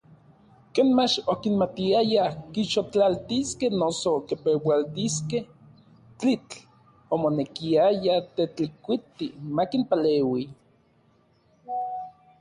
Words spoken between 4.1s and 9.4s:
kipeualtiskej tlitl, omonekiaya Tetlikuiti